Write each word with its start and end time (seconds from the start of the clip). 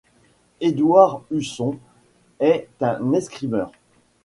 Édouard 0.61 1.21
Husson 1.29 1.77
est 2.39 2.69
un 2.81 3.13
escrimeur. 3.13 3.71